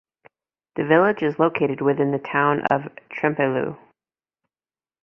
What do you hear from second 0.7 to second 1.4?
The village is